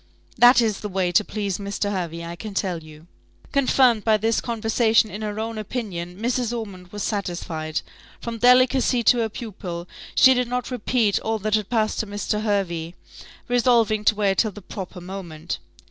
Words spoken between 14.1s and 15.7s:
wait till the proper moment.